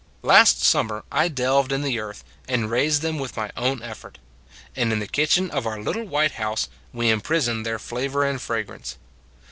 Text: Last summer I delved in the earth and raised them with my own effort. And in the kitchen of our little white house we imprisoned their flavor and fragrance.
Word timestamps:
Last 0.23 0.63
summer 0.63 1.03
I 1.11 1.27
delved 1.27 1.71
in 1.71 1.83
the 1.83 1.99
earth 1.99 2.23
and 2.47 2.71
raised 2.71 3.03
them 3.03 3.19
with 3.19 3.37
my 3.37 3.51
own 3.55 3.83
effort. 3.83 4.17
And 4.75 4.91
in 4.91 4.97
the 4.97 5.05
kitchen 5.05 5.51
of 5.51 5.67
our 5.67 5.79
little 5.79 6.05
white 6.05 6.31
house 6.41 6.69
we 6.91 7.11
imprisoned 7.11 7.67
their 7.67 7.77
flavor 7.77 8.23
and 8.25 8.41
fragrance. 8.41 8.97